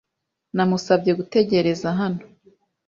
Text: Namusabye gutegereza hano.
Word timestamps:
Namusabye 0.55 1.11
gutegereza 1.19 1.87
hano. 1.99 2.23